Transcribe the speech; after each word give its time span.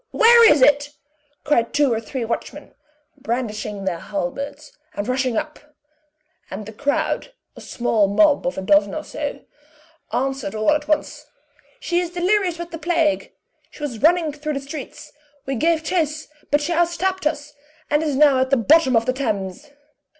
Where 0.09 0.51
is 0.51 0.63
it?" 0.63 0.93
cried 1.43 1.73
two 1.75 1.93
or 1.93 2.01
three 2.01 2.25
watchmen, 2.25 2.73
brandishing 3.19 3.85
their 3.85 3.99
halberds, 3.99 4.75
and 4.95 5.07
rushing 5.07 5.37
up; 5.37 5.59
and 6.49 6.65
the 6.65 6.73
crowd 6.73 7.33
a 7.55 7.61
small 7.61 8.07
mob 8.07 8.47
of 8.47 8.57
a 8.57 8.63
dozen 8.63 8.95
or 8.95 9.03
so 9.03 9.41
answered 10.11 10.55
all 10.55 10.71
at 10.71 10.87
once: 10.87 11.27
"She 11.79 11.99
is 11.99 12.09
delirious 12.09 12.57
with 12.57 12.71
the 12.71 12.79
plague; 12.79 13.31
she 13.69 13.83
was 13.83 14.01
running 14.01 14.33
through 14.33 14.53
the 14.53 14.59
streets; 14.59 15.13
we 15.45 15.53
gave 15.53 15.83
chase, 15.83 16.27
but 16.49 16.61
she 16.61 16.73
out 16.73 16.87
stepped 16.87 17.27
us, 17.27 17.53
and 17.91 18.01
is 18.01 18.15
now 18.15 18.39
at 18.39 18.49
the 18.49 18.57
bottom 18.57 18.95
of 18.95 19.05
the 19.05 19.13
Thames." 19.13 19.69